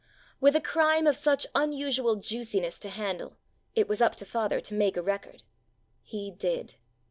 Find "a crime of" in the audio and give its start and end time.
0.55-1.15